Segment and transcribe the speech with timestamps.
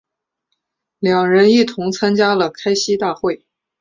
[0.97, 3.45] 两人一同参加了开西大会。